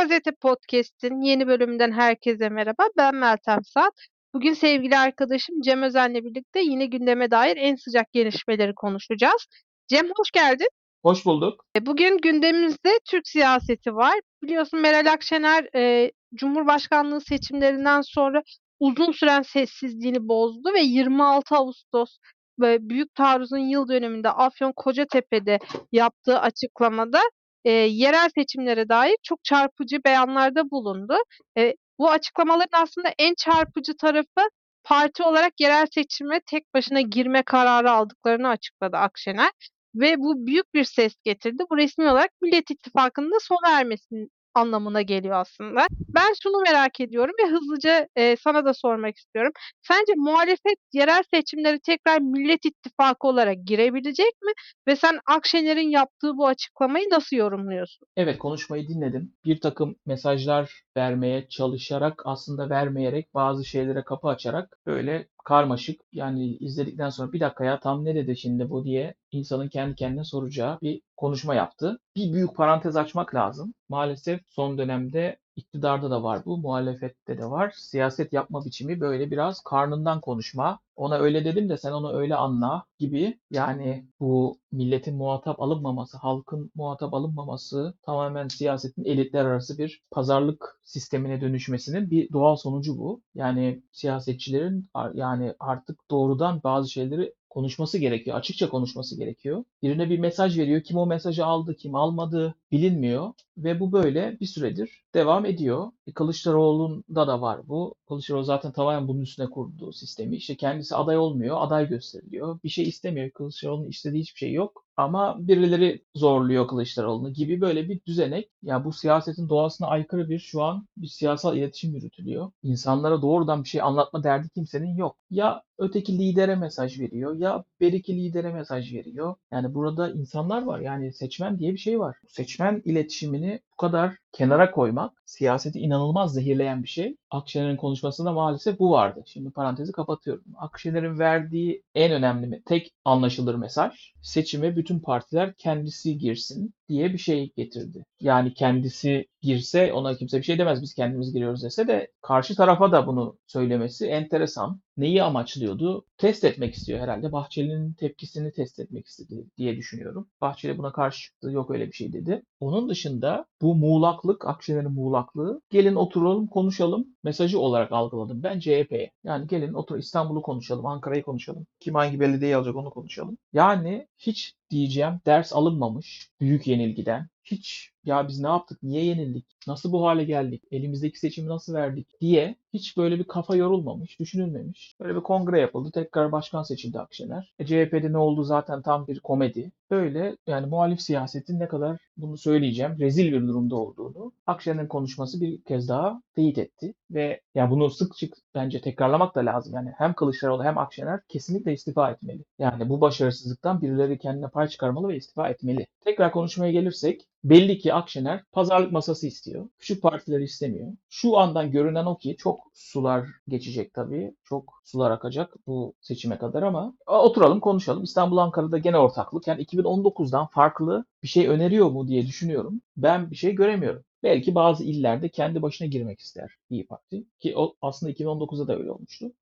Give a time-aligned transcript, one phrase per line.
[0.00, 2.88] Gazete Podcast'in yeni bölümünden herkese merhaba.
[2.96, 3.92] Ben Meltem Saat.
[4.34, 9.46] Bugün sevgili arkadaşım Cem Özen'le birlikte yine gündeme dair en sıcak gelişmeleri konuşacağız.
[9.88, 10.68] Cem hoş geldin.
[11.02, 11.64] Hoş bulduk.
[11.76, 14.20] E, bugün gündemimizde Türk siyaseti var.
[14.42, 18.42] Biliyorsun Meral Akşener e, Cumhurbaşkanlığı seçimlerinden sonra
[18.80, 22.16] uzun süren sessizliğini bozdu ve 26 Ağustos
[22.60, 25.58] ve Büyük Taarruz'un yıl dönümünde Afyon Kocatepe'de
[25.92, 27.20] yaptığı açıklamada
[27.64, 31.16] e, yerel seçimlere dair çok çarpıcı beyanlarda bulundu.
[31.58, 34.50] E, bu açıklamaların aslında en çarpıcı tarafı
[34.84, 39.50] parti olarak yerel seçime tek başına girme kararı aldıklarını açıkladı Akşener.
[39.94, 41.62] Ve bu büyük bir ses getirdi.
[41.70, 45.86] Bu resmi olarak Millet İttifakı'nın da sona ermesinin anlamına geliyor aslında.
[46.14, 49.52] Ben şunu merak ediyorum ve hızlıca e, sana da sormak istiyorum.
[49.82, 54.52] Sence muhalefet yerel seçimleri tekrar Millet İttifakı olarak girebilecek mi?
[54.88, 58.06] Ve sen Akşener'in yaptığı bu açıklamayı nasıl yorumluyorsun?
[58.16, 59.32] Evet konuşmayı dinledim.
[59.44, 67.08] Bir takım mesajlar vermeye çalışarak aslında vermeyerek bazı şeylere kapı açarak böyle karmaşık yani izledikten
[67.08, 71.00] sonra bir dakika ya tam ne dedi şimdi bu diye insanın kendi kendine soracağı bir
[71.16, 71.98] konuşma yaptı.
[72.16, 73.74] Bir büyük parantez açmak lazım.
[73.88, 77.72] Maalesef son dönemde iktidarda da var bu, muhalefette de var.
[77.76, 80.78] Siyaset yapma biçimi böyle biraz karnından konuşma.
[80.96, 83.38] Ona öyle dedim de sen onu öyle anla gibi.
[83.50, 91.40] Yani bu milletin muhatap alınmaması, halkın muhatap alınmaması tamamen siyasetin elitler arası bir pazarlık sistemine
[91.40, 93.22] dönüşmesinin bir doğal sonucu bu.
[93.34, 98.36] Yani siyasetçilerin yani artık doğrudan bazı şeyleri konuşması gerekiyor.
[98.36, 99.64] Açıkça konuşması gerekiyor.
[99.82, 100.82] Birine bir mesaj veriyor.
[100.82, 103.32] Kim o mesajı aldı, kim almadı bilinmiyor.
[103.58, 105.92] Ve bu böyle bir süredir devam ediyor.
[106.06, 107.94] E, Kılıçdaroğlu'nda da var bu.
[108.08, 110.36] Kılıçdaroğlu zaten tamamen bunun üstüne kurduğu sistemi.
[110.36, 112.58] İşte kendisi aday olmuyor, aday gösteriliyor.
[112.64, 113.30] Bir şey istemiyor.
[113.30, 114.84] Kılıçdaroğlu'nun istediği hiçbir şey yok.
[114.96, 118.50] Ama birileri zorluyor Kılıçdaroğlu'nu gibi böyle bir düzenek.
[118.62, 122.50] Ya bu siyasetin doğasına aykırı bir şu an bir siyasal iletişim yürütülüyor.
[122.62, 125.16] İnsanlara doğrudan bir şey anlatma derdi kimsenin yok.
[125.30, 129.34] Ya öteki lidere mesaj veriyor ya beriki lidere mesaj veriyor.
[129.52, 130.80] Yani burada insanlar var.
[130.80, 132.16] Yani seçmen diye bir şey var.
[132.28, 137.16] Seçmen iletişimini bu kadar kenara koymak siyaseti inanılmaz zehirleyen bir şey.
[137.30, 139.22] Akşener'in konuşmasında maalesef bu vardı.
[139.26, 140.44] Şimdi parantezi kapatıyorum.
[140.56, 147.52] Akşener'in verdiği en önemli tek anlaşılır mesaj seçime bütün partiler kendisi girsin diye bir şey
[147.56, 148.04] getirdi.
[148.20, 152.92] Yani kendisi girse ona kimse bir şey demez biz kendimiz giriyoruz dese de karşı tarafa
[152.92, 154.80] da bunu söylemesi enteresan.
[154.96, 156.04] Neyi amaçlıyordu?
[156.18, 157.32] Test etmek istiyor herhalde.
[157.32, 160.28] Bahçeli'nin tepkisini test etmek istedi diye düşünüyorum.
[160.40, 161.50] Bahçeli buna karşı çıktı.
[161.50, 162.42] Yok öyle bir şey dedi.
[162.60, 169.10] Onun dışında bu muğlaklık, Akşener'in muğlaklığı gelin oturalım konuşalım mesajı olarak algıladım ben CHP'ye.
[169.24, 171.66] Yani gelin otur İstanbul'u konuşalım, Ankara'yı konuşalım.
[171.80, 173.38] Kim hangi belediyeyi alacak onu konuşalım.
[173.52, 177.28] Yani hiç diyeceğim ders alınmamış büyük yenilgiden.
[177.50, 182.20] Hiç ya biz ne yaptık, niye yenildik, nasıl bu hale geldik, elimizdeki seçimi nasıl verdik
[182.20, 184.96] diye hiç böyle bir kafa yorulmamış, düşünülmemiş.
[185.00, 185.90] Böyle bir kongre yapıldı.
[185.94, 187.54] Tekrar başkan seçildi Akşener.
[187.58, 189.72] E, CHP'de ne oldu zaten tam bir komedi.
[189.90, 195.62] Böyle yani muhalif siyasetin ne kadar bunu söyleyeceğim rezil bir durumda olduğunu Akşener'in konuşması bir
[195.62, 196.94] kez daha teyit etti.
[197.10, 199.74] Ve ya bunu sık sık bence tekrarlamak da lazım.
[199.74, 202.44] Yani hem Kılıçdaroğlu hem Akşener kesinlikle istifa etmeli.
[202.58, 205.86] Yani bu başarısızlıktan birileri kendine pay çıkarmalı ve istifa etmeli.
[206.04, 209.68] Tekrar konuşmaya gelirsek belli ki Akşener pazarlık masası istiyor.
[209.78, 210.92] Küçük partileri istemiyor.
[211.08, 214.34] Şu andan görünen o ki çok sular geçecek tabii.
[214.44, 218.02] Çok sular akacak bu seçime kadar ama oturalım konuşalım.
[218.02, 219.46] İstanbul Ankara'da gene ortaklık.
[219.46, 222.80] Yani 2019'dan farklı bir şey öneriyor mu diye düşünüyorum.
[222.96, 224.04] Ben bir şey göremiyorum.
[224.22, 227.24] Belki bazı illerde kendi başına girmek ister İyi Parti.
[227.38, 229.32] Ki o aslında 2019'da da öyle olmuştu.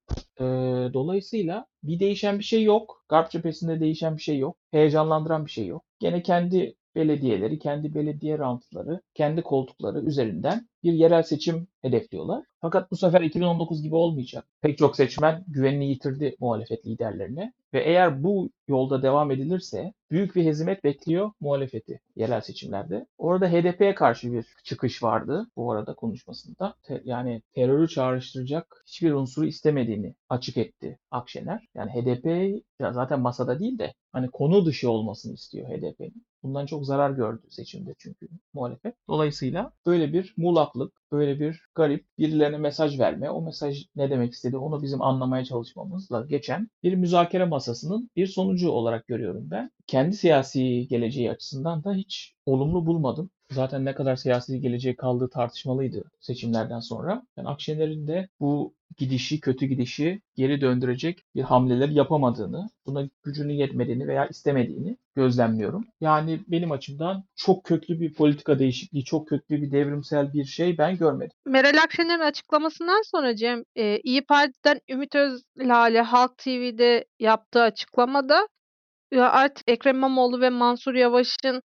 [0.40, 0.44] Ee,
[0.92, 3.04] dolayısıyla bir değişen bir şey yok.
[3.08, 4.56] Garp cephesinde değişen bir şey yok.
[4.70, 5.84] Heyecanlandıran bir şey yok.
[5.98, 12.44] Gene kendi belediyeleri, kendi belediye rantları, kendi koltukları üzerinden bir yerel seçim hedefliyorlar.
[12.60, 14.44] Fakat bu sefer 2019 gibi olmayacak.
[14.60, 20.44] Pek çok seçmen güvenini yitirdi muhalefet liderlerine ve eğer bu yolda devam edilirse büyük bir
[20.44, 23.06] hezimet bekliyor muhalefeti yerel seçimlerde.
[23.18, 26.74] Orada HDP'ye karşı bir çıkış vardı bu arada konuşmasında.
[26.82, 31.68] Te- yani terörü çağrıştıracak hiçbir unsuru istemediğini açık etti Akşener.
[31.74, 36.26] Yani HDP zaten masada değil de hani konu dışı olmasını istiyor HDP'nin.
[36.42, 38.94] Bundan çok zarar gördü seçimde çünkü muhalefet.
[39.08, 44.56] Dolayısıyla böyle bir muğlaklık, böyle bir garip birilerine mesaj verme, o mesaj ne demek istedi
[44.56, 49.70] onu bizim anlamaya çalışmamızla geçen bir müzakere masasının bir sonucu olarak görüyorum ben.
[49.86, 53.30] Kendi siyasi geleceği açısından da hiç olumlu bulmadım.
[53.50, 57.22] Zaten ne kadar siyasi geleceği kaldığı tartışmalıydı seçimlerden sonra.
[57.36, 64.08] Yani Akşener'in de bu gidişi, kötü gidişi geri döndürecek bir hamleler yapamadığını, buna gücünün yetmediğini
[64.08, 65.84] veya istemediğini gözlemliyorum.
[66.00, 70.96] Yani benim açımdan çok köklü bir politika değişikliği, çok köklü bir devrimsel bir şey ben
[70.96, 71.36] görmedim.
[71.46, 78.48] Meral Akşener'in açıklamasından sonra Cem, e, İyi Parti'den Ümit Özlale Halk TV'de yaptığı açıklamada
[79.12, 81.62] ya artık Ekrem İmamoğlu ve Mansur Yavaş'ın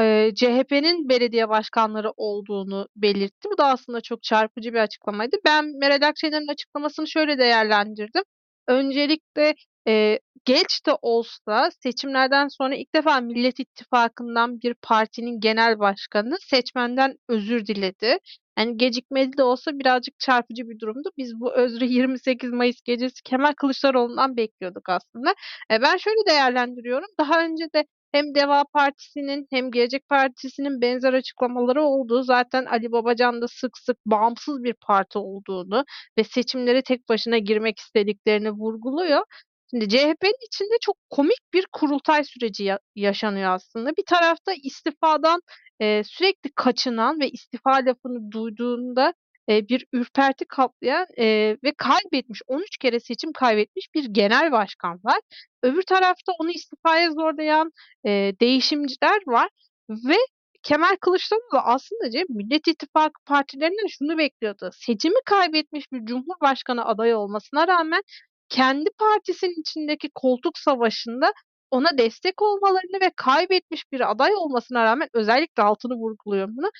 [0.00, 3.48] eee, CHP'nin belediye başkanları olduğunu belirtti.
[3.52, 5.36] Bu da aslında çok çarpıcı bir açıklamaydı.
[5.44, 8.22] Ben Meral Akşener'in açıklamasını şöyle değerlendirdim.
[8.68, 9.54] Öncelikle
[9.86, 17.16] eee, geç de olsa seçimlerden sonra ilk defa Millet İttifakı'ndan bir partinin genel başkanı seçmenden
[17.28, 18.18] özür diledi.
[18.58, 21.10] Yani gecikmeli de olsa birazcık çarpıcı bir durumdu.
[21.18, 25.34] Biz bu özrü 28 Mayıs gecesi Kemal Kılıçdaroğlu'ndan bekliyorduk aslında.
[25.72, 27.08] E, ben şöyle değerlendiriyorum.
[27.20, 32.22] Daha önce de hem Deva Partisi'nin hem Gelecek Partisi'nin benzer açıklamaları oldu.
[32.22, 35.84] Zaten Ali Babacan da sık sık bağımsız bir parti olduğunu
[36.18, 39.22] ve seçimlere tek başına girmek istediklerini vurguluyor.
[39.70, 43.90] Şimdi CHP'nin içinde çok komik bir kurultay süreci ya- yaşanıyor aslında.
[43.96, 45.40] Bir tarafta istifadan
[45.80, 49.14] e, sürekli kaçınan ve istifa lafını duyduğunda
[49.48, 55.20] bir ürperti kaplayan e, ve kaybetmiş 13 kere seçim kaybetmiş bir genel başkan var.
[55.62, 57.70] Öbür tarafta onu istifaya zorlayan
[58.06, 58.10] e,
[58.40, 59.48] değişimciler var
[59.90, 60.16] ve
[60.62, 64.70] Kemal Kılıçdaroğlu aslında Cem Millet İttifakı partilerinden şunu bekliyordu.
[64.72, 68.02] Seçimi kaybetmiş bir cumhurbaşkanı adayı olmasına rağmen
[68.48, 71.32] kendi partisinin içindeki koltuk savaşında
[71.70, 76.70] ona destek olmalarını ve kaybetmiş bir aday olmasına rağmen özellikle altını vurguluyorum bunu.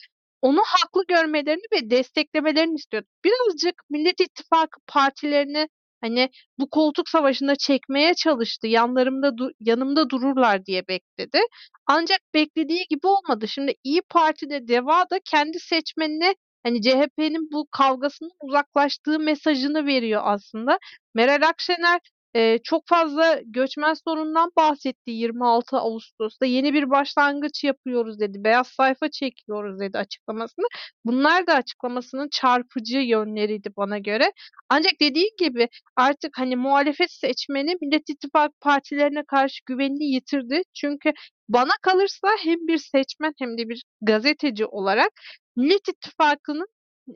[0.42, 3.06] Onu haklı görmelerini ve desteklemelerini istiyordu.
[3.24, 5.68] Birazcık Millet İttifakı partilerini
[6.00, 8.66] hani bu koltuk savaşında çekmeye çalıştı.
[8.66, 11.40] Yanlarımda yanımda dururlar diye bekledi.
[11.86, 13.48] Ancak beklediği gibi olmadı.
[13.48, 20.78] Şimdi İyi Parti'de Deva da kendi seçmenine hani CHP'nin bu kavgasının uzaklaştığı mesajını veriyor aslında.
[21.14, 22.00] Meral Akşener
[22.34, 26.46] Eee, çok fazla göçmen sorunundan bahsetti 26 Ağustos'ta.
[26.46, 28.44] Yeni bir başlangıç yapıyoruz dedi.
[28.44, 30.66] Beyaz sayfa çekiyoruz dedi açıklamasını.
[31.04, 34.32] Bunlar da açıklamasının çarpıcı yönleriydi bana göre.
[34.68, 40.62] Ancak dediği gibi artık hani muhalefet seçmeni Millet İttifakı partilerine karşı güvenini yitirdi.
[40.74, 41.12] Çünkü
[41.48, 45.10] bana kalırsa hem bir seçmen hem de bir gazeteci olarak
[45.56, 46.66] Millet İttifakı'nın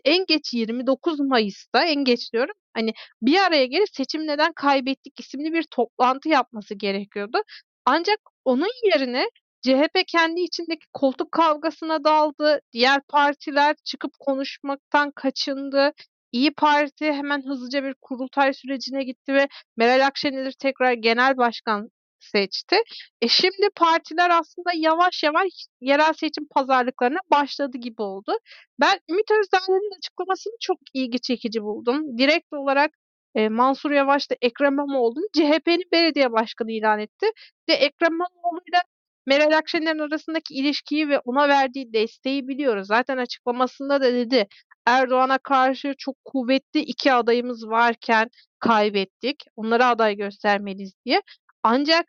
[0.05, 5.53] en geç 29 Mayıs'ta en geç diyorum hani bir araya gelip "Seçim neden kaybettik?" isimli
[5.53, 7.39] bir toplantı yapması gerekiyordu.
[7.87, 9.27] Ancak onun yerine
[9.63, 12.61] CHP kendi içindeki koltuk kavgasına daldı.
[12.73, 15.93] Diğer partiler çıkıp konuşmaktan kaçındı.
[16.33, 21.91] İyi Parti hemen hızlıca bir kurultay sürecine gitti ve Meral Akşener'i tekrar genel başkan
[22.27, 22.77] seçti.
[23.21, 25.49] E şimdi partiler aslında yavaş yavaş
[25.81, 28.33] yerel seçim pazarlıklarına başladı gibi oldu.
[28.81, 32.19] Ben Ümit Özdağ'ın açıklamasını çok ilgi çekici buldum.
[32.19, 32.91] Direkt olarak
[33.35, 37.27] e, Mansur Yavaş da Ekrem İmamoğlu'nu CHP'nin belediye başkanı ilan etti.
[37.69, 38.81] Ve Ekrem İmamoğlu'yla
[39.27, 42.87] Meral Akşener'in arasındaki ilişkiyi ve ona verdiği desteği biliyoruz.
[42.87, 44.47] Zaten açıklamasında da dedi
[44.87, 49.45] Erdoğan'a karşı çok kuvvetli iki adayımız varken kaybettik.
[49.57, 51.23] Onlara aday göstermeliyiz diye.
[51.63, 52.07] Ancak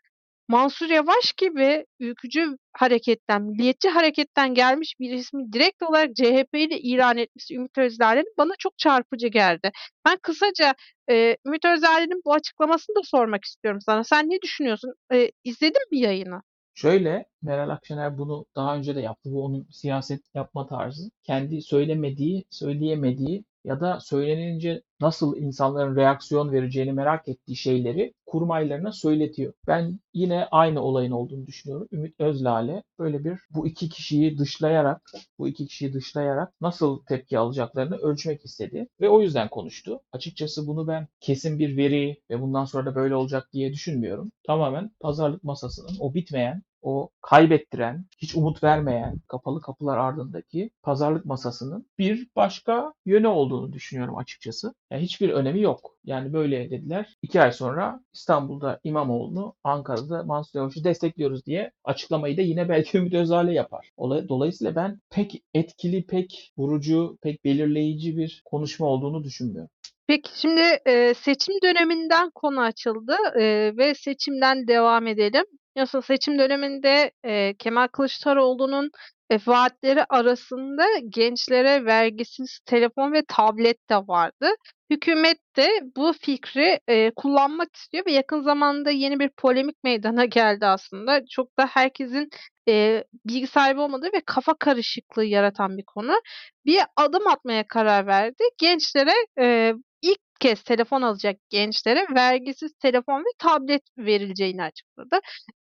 [0.48, 7.54] Mansur Yavaş gibi ülkücü hareketten, milliyetçi hareketten gelmiş bir ismi direkt olarak CHP'yle ilan etmesi
[7.54, 9.70] Ümit Özdağ'ın bana çok çarpıcı geldi.
[10.06, 10.74] Ben kısaca
[11.10, 14.04] e, Ümit Özdağ'ın bu açıklamasını da sormak istiyorum sana.
[14.04, 14.94] Sen ne düşünüyorsun?
[15.12, 16.42] E, izledin mi yayını?
[16.74, 19.30] Şöyle, Meral Akşener bunu daha önce de yaptı.
[19.32, 21.10] Bu onun siyaset yapma tarzı.
[21.22, 29.52] Kendi söylemediği, söyleyemediği ya da söylenince nasıl insanların reaksiyon vereceğini merak ettiği şeyleri kurmaylarına söyletiyor.
[29.66, 31.88] Ben yine aynı olayın olduğunu düşünüyorum.
[31.92, 35.02] Ümit Özlale böyle bir bu iki kişiyi dışlayarak,
[35.38, 40.00] bu iki kişiyi dışlayarak nasıl tepki alacaklarını ölçmek istedi ve o yüzden konuştu.
[40.12, 44.30] Açıkçası bunu ben kesin bir veri ve bundan sonra da böyle olacak diye düşünmüyorum.
[44.46, 51.86] Tamamen pazarlık masasının o bitmeyen o kaybettiren, hiç umut vermeyen, kapalı kapılar ardındaki pazarlık masasının
[51.98, 54.74] bir başka yönü olduğunu düşünüyorum açıkçası.
[54.90, 55.96] Yani hiçbir önemi yok.
[56.04, 57.16] Yani böyle dediler.
[57.22, 63.14] İki ay sonra İstanbul'da İmamoğlu'nu, Ankara'da Mansur Yavaş'ı destekliyoruz diye açıklamayı da yine belki Ümit
[63.14, 63.90] Özdağ'la yapar.
[64.28, 69.70] Dolayısıyla ben pek etkili, pek vurucu, pek belirleyici bir konuşma olduğunu düşünmüyorum.
[70.08, 75.44] Peki şimdi e, seçim döneminden konu açıldı e, ve seçimden devam edelim.
[75.78, 78.90] Biliyorsun seçim döneminde e, Kemal Kılıçdaroğlu'nun
[79.30, 84.50] eee, vaatleri arasında gençlere vergisiz telefon ve tablet de vardı.
[84.90, 90.66] Hükümet de bu fikri, eee, kullanmak istiyor ve yakın zamanda yeni bir polemik meydana geldi
[90.66, 91.20] aslında.
[91.30, 92.28] Çok da herkesin,
[92.66, 96.20] eee, bilgi sahibi olmadığı ve kafa karışıklığı yaratan bir konu.
[96.66, 98.44] Bir adım atmaya karar verdi.
[98.58, 105.18] Gençlere, eee, ilk kez telefon alacak gençlere vergisiz telefon ve tablet verileceğini açıkladı.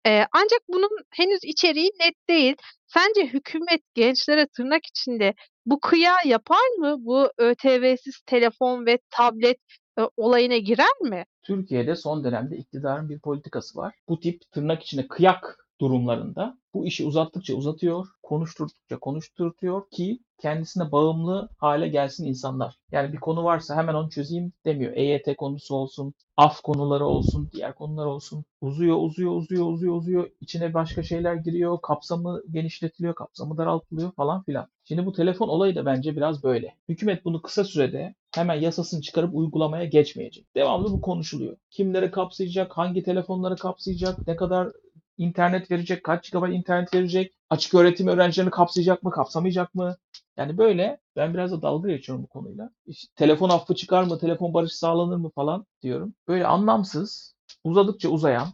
[0.07, 2.55] Eee, ancak bunun henüz içeriği net değil.
[2.87, 5.35] Sence hükümet gençlere tırnak içinde
[5.67, 6.97] bu kıyağı yapar mı?
[6.99, 9.57] Bu ÖTV'siz telefon ve tablet,
[9.99, 11.25] eee, olayına girer mi?
[11.43, 13.95] Türkiye'de son dönemde iktidarın bir politikası var.
[14.09, 21.49] Bu tip tırnak içinde kıyak durumlarında bu işi uzattıkça uzatıyor, konuşturdukça konuşturtuyor ki kendisine bağımlı
[21.59, 22.79] hale gelsin insanlar.
[22.93, 24.93] Yani bir konu varsa hemen onu çözeyim demiyor.
[24.97, 28.45] EYT konusu olsun, af konuları olsun, diğer konular olsun.
[28.61, 30.31] Uzuyor, uzuyor, uzuyor, uzuyor, uzuyor.
[30.41, 34.69] İçine başka şeyler giriyor, kapsamı genişletiliyor, kapsamı daraltılıyor falan filan.
[34.85, 36.75] Şimdi bu telefon olayı da bence biraz böyle.
[36.89, 40.55] Hükümet bunu kısa sürede hemen yasasını çıkarıp uygulamaya geçmeyecek.
[40.57, 41.57] Devamlı bu konuşuluyor.
[41.71, 44.73] Kimleri kapsayacak, hangi telefonları kapsayacak, ne kadar
[45.19, 49.97] internet verecek, kaç GB internet verecek, açık öğretim öğrencilerini kapsayacak mı, kapsamayacak mı?
[50.37, 52.71] Yani böyle ben biraz da dalga geçiyorum bu konuyla.
[52.87, 56.15] İşte, telefon affı çıkar mı, telefon barış sağlanır mı falan diyorum.
[56.29, 58.49] Böyle anlamsız, uzadıkça uzayan,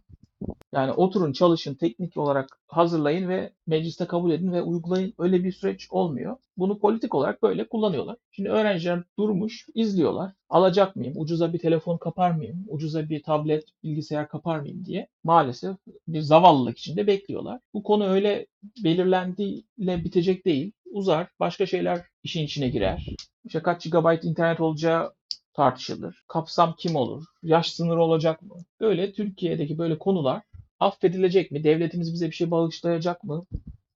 [0.72, 5.14] yani oturun çalışın teknik olarak hazırlayın ve mecliste kabul edin ve uygulayın.
[5.18, 6.36] Öyle bir süreç olmuyor.
[6.56, 8.16] Bunu politik olarak böyle kullanıyorlar.
[8.30, 10.32] Şimdi öğrenciler durmuş, izliyorlar.
[10.48, 11.14] Alacak mıyım?
[11.16, 12.64] Ucuza bir telefon kapar mıyım?
[12.68, 15.08] Ucuza bir tablet, bilgisayar kapar mıyım diye.
[15.24, 15.76] Maalesef
[16.08, 17.60] bir zavallılık içinde bekliyorlar.
[17.74, 18.46] Bu konu öyle
[18.84, 20.72] belirlendiğiyle bitecek değil.
[20.90, 23.06] Uzar, başka şeyler işin içine girer.
[23.44, 25.12] İşte kaç GB internet olacağı
[25.54, 26.24] tartışılır.
[26.28, 27.24] Kapsam kim olur?
[27.42, 28.56] Yaş sınırı olacak mı?
[28.80, 30.42] Böyle Türkiye'deki böyle konular
[30.80, 31.64] affedilecek mi?
[31.64, 33.46] Devletimiz bize bir şey bağışlayacak mı?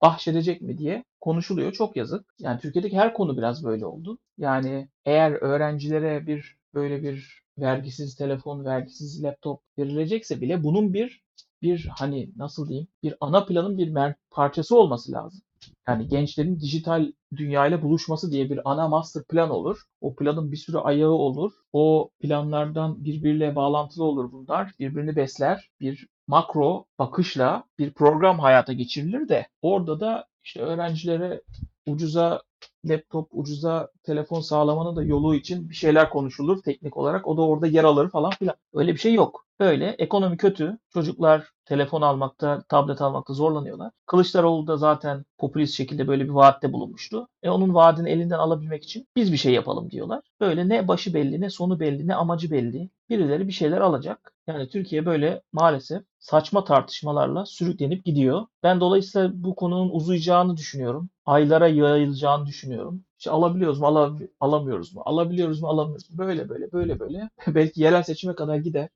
[0.01, 1.71] Bahşedecek mi diye konuşuluyor.
[1.71, 2.25] Çok yazık.
[2.39, 4.17] Yani Türkiye'deki her konu biraz böyle oldu.
[4.37, 11.21] Yani eğer öğrencilere bir böyle bir vergisiz telefon, vergisiz laptop verilecekse bile bunun bir
[11.61, 13.95] bir hani nasıl diyeyim bir ana planın bir
[14.31, 15.41] parçası olması lazım.
[15.87, 19.81] Yani gençlerin dijital dünyayla buluşması diye bir ana master plan olur.
[20.01, 21.51] O planın bir sürü ayağı olur.
[21.73, 24.71] O planlardan birbiriyle bağlantılı olur bunlar.
[24.79, 25.69] Birbirini besler.
[25.79, 31.41] Bir makro bakışla bir program hayata geçirilir de orada da işte öğrencilere
[31.87, 32.41] ucuza
[32.85, 37.27] laptop, ucuza telefon sağlamanın da yolu için bir şeyler konuşulur teknik olarak.
[37.27, 38.55] O da orada yer alır falan filan.
[38.73, 39.45] Öyle bir şey yok.
[39.59, 40.77] Böyle ekonomi kötü.
[40.93, 43.91] Çocuklar telefon almakta, tablet almakta zorlanıyorlar.
[44.05, 47.27] Kılıçdaroğlu da zaten popülist şekilde böyle bir vaatte bulunmuştu.
[47.43, 50.23] E onun vaadini elinden alabilmek için biz bir şey yapalım diyorlar.
[50.41, 52.89] Böyle ne başı belli, ne sonu belli, ne amacı belli.
[53.09, 54.33] Birileri bir şeyler alacak.
[54.47, 58.45] Yani Türkiye böyle maalesef saçma tartışmalarla sürüklenip gidiyor.
[58.63, 61.09] Ben dolayısıyla bu konunun uzayacağını düşünüyorum.
[61.27, 63.03] Aylara yayılacağını düşünüyorum.
[63.17, 65.01] İşte alabiliyoruz mu, ala, alamıyoruz mu?
[65.05, 66.17] Alabiliyoruz mu, alamıyoruz mu?
[66.17, 67.29] Böyle böyle böyle böyle.
[67.47, 68.89] belki yerel seçime kadar gider.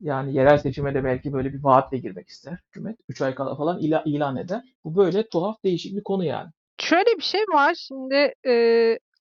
[0.00, 2.98] Yani yerel seçime de belki böyle bir vaatle girmek ister hükümet.
[3.08, 4.62] 3 ay kala falan ilan, ilan eder.
[4.84, 6.50] Bu böyle tuhaf değişik bir konu yani.
[6.80, 7.74] Şöyle bir şey var.
[7.74, 8.54] Şimdi e,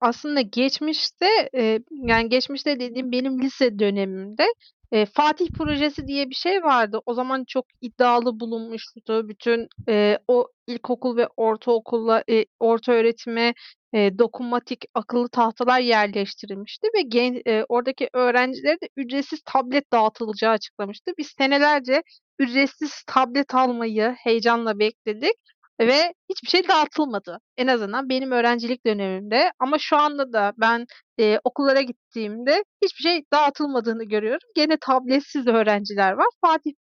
[0.00, 4.44] aslında geçmişte e, yani geçmişte dediğim benim lise dönemimde
[4.92, 7.00] e, Fatih projesi diye bir şey vardı.
[7.06, 9.28] O zaman çok iddialı bulunmuştu.
[9.28, 13.54] Bütün e, o ilkokul ve ortaokulla e, orta öğretime
[13.94, 21.12] e, dokunmatik akıllı tahtalar yerleştirilmişti ve gen, e, oradaki öğrencilere de ücretsiz tablet dağıtılacağı açıklamıştı.
[21.18, 22.02] Biz senelerce
[22.38, 25.34] ücretsiz tablet almayı heyecanla bekledik
[25.80, 27.38] ve hiçbir şey dağıtılmadı.
[27.56, 30.86] En azından benim öğrencilik dönemimde ama şu anda da ben
[31.20, 34.48] e, okullara gittiğimde hiçbir şey dağıtılmadığını görüyorum.
[34.56, 36.26] Gene tabletsiz öğrenciler var.
[36.40, 36.72] Fatih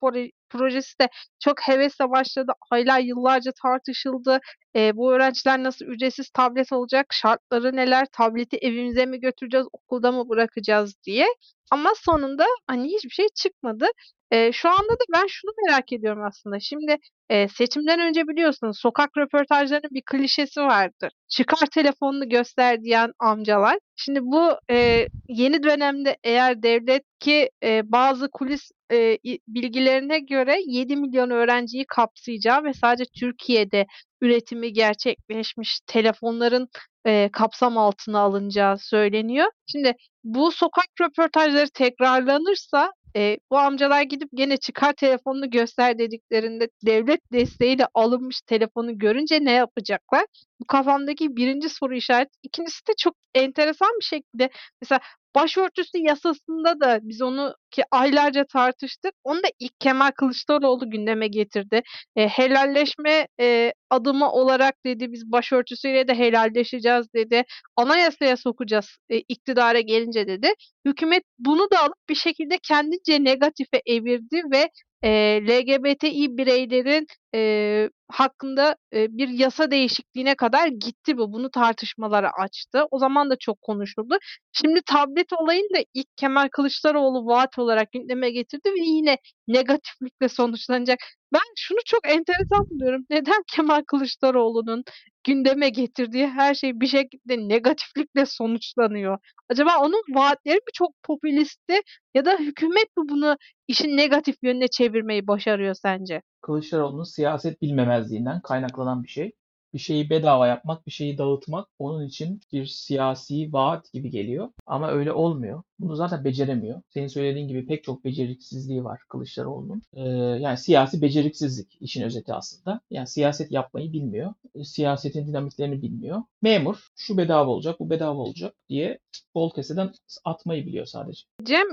[0.50, 1.08] projesi de
[1.44, 2.52] çok hevesle başladı.
[2.70, 4.38] Aylar yıllarca tartışıldı.
[4.76, 7.06] E, bu öğrenciler nasıl ücretsiz tablet alacak?
[7.10, 8.06] Şartları neler?
[8.12, 9.66] Tableti evimize mi götüreceğiz?
[9.72, 11.26] Okulda mı bırakacağız diye.
[11.70, 13.86] Ama sonunda hani hiçbir şey çıkmadı.
[14.34, 16.60] E, şu anda da ben şunu merak ediyorum aslında.
[16.60, 16.96] Şimdi
[17.30, 21.10] e, seçimden önce biliyorsunuz sokak röportajlarının bir klişesi vardır.
[21.28, 23.78] Çıkar telefonunu göster diyen amcalar.
[23.96, 30.96] Şimdi bu e, yeni dönemde eğer devlet ki e, bazı kulis e, bilgilerine göre 7
[30.96, 33.86] milyon öğrenciyi kapsayacağı ve sadece Türkiye'de
[34.20, 36.68] üretimi gerçekleşmiş telefonların
[37.06, 39.46] e, kapsam altına alınacağı söyleniyor.
[39.72, 47.20] Şimdi bu sokak röportajları tekrarlanırsa e, bu amcalar gidip gene çıkar telefonunu göster dediklerinde devlet
[47.32, 50.24] desteğiyle alınmış telefonu görünce ne yapacaklar?
[50.60, 52.38] Bu kafamdaki birinci soru işareti.
[52.42, 54.50] İkincisi de çok enteresan bir şekilde
[54.82, 55.00] mesela
[55.34, 59.12] Başörtüsü yasasında da biz onu ki aylarca tartıştık.
[59.24, 61.82] Onu da ilk Kemal Kılıçdaroğlu gündeme getirdi.
[62.16, 67.42] E, helalleşme e, adımı olarak dedi biz başörtüsüyle de helalleşeceğiz dedi.
[67.76, 70.48] Anayasaya sokacağız e, iktidara gelince dedi.
[70.86, 74.68] Hükümet bunu da alıp bir şekilde kendince negatife evirdi ve
[75.04, 81.32] e, LGBTİ bireylerin e, hakkında e, bir yasa değişikliğine kadar gitti bu.
[81.32, 82.86] Bunu tartışmalara açtı.
[82.90, 84.18] O zaman da çok konuşuldu.
[84.52, 89.18] Şimdi tablet olayını da ilk Kemal Kılıçdaroğlu vaat olarak gündeme getirdi ve yine
[89.48, 90.98] negatiflikle sonuçlanacak.
[91.32, 93.06] Ben şunu çok enteresan buluyorum.
[93.10, 94.84] Neden Kemal Kılıçdaroğlu'nun
[95.24, 99.18] gündeme getirdiği her şey bir şekilde negatiflikle sonuçlanıyor?
[99.48, 101.80] Acaba onun vaatleri mi çok popülistti
[102.14, 103.36] ya da hükümet mi bunu
[103.68, 106.22] işin negatif yönüne çevirmeyi başarıyor sence?
[106.42, 109.32] Kılıçdaroğlu'nun siyaset bilmemezliğinden kaynaklanan bir şey.
[109.74, 114.48] Bir şeyi bedava yapmak, bir şeyi dağıtmak onun için bir siyasi vaat gibi geliyor.
[114.66, 115.62] Ama öyle olmuyor.
[115.78, 116.82] Bunu zaten beceremiyor.
[116.88, 119.82] Senin söylediğin gibi pek çok beceriksizliği var Kılıçdaroğlu'nun.
[119.92, 120.00] Ee,
[120.40, 122.80] yani siyasi beceriksizlik işin özeti aslında.
[122.90, 124.34] Yani siyaset yapmayı bilmiyor.
[124.64, 126.22] Siyasetin dinamiklerini bilmiyor.
[126.42, 128.98] Memur şu bedava olacak, bu bedava olacak diye
[129.34, 129.92] bol keseden
[130.24, 131.22] atmayı biliyor sadece.
[131.42, 131.66] Cem,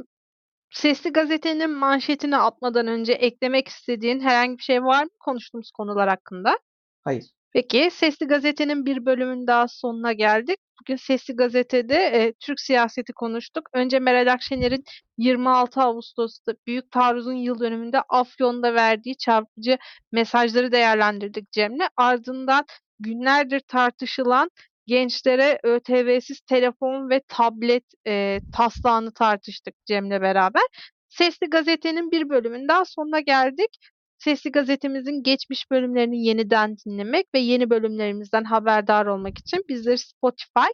[0.71, 6.59] Sesli Gazete'nin manşetini atmadan önce eklemek istediğin herhangi bir şey var mı konuştuğumuz konular hakkında?
[7.03, 7.25] Hayır.
[7.53, 10.57] Peki, Sesli Gazete'nin bir bölümünün daha sonuna geldik.
[10.81, 13.69] Bugün Sesli Gazete'de e, Türk siyaseti konuştuk.
[13.73, 14.83] Önce Meral Akşener'in
[15.17, 19.77] 26 Ağustos'ta Büyük Taarruz'un yıl dönümünde Afyon'da verdiği çarpıcı
[20.11, 21.87] mesajları değerlendirdik Cem'le.
[21.97, 22.65] Ardından
[22.99, 24.49] günlerdir tartışılan
[24.87, 30.63] gençlere ÖTV'siz telefon ve tablet e, taslağını tartıştık Cem'le beraber.
[31.09, 33.77] Sesli Gazete'nin bir bölümünün daha sonuna geldik.
[34.23, 40.71] Sesli Gazetemizin geçmiş bölümlerini yeniden dinlemek ve yeni bölümlerimizden haberdar olmak için bizleri Spotify,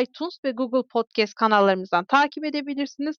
[0.00, 3.16] iTunes ve Google Podcast kanallarımızdan takip edebilirsiniz.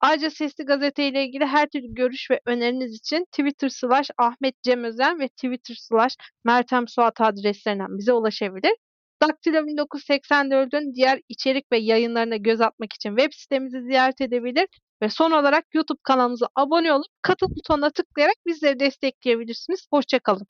[0.00, 4.84] Ayrıca Sesli Gazete ile ilgili her türlü görüş ve öneriniz için Twitter slash Ahmet Cem
[4.84, 8.74] Özen ve Twitter slash Mertem Suat adreslerinden bize ulaşabilir.
[9.22, 14.66] Daktilo 1984'ün diğer içerik ve yayınlarına göz atmak için web sitemizi ziyaret edebilir
[15.04, 19.86] ve son olarak YouTube kanalımıza abone olup katıl butonuna tıklayarak bizleri destekleyebilirsiniz.
[19.90, 20.46] Hoşçakalın.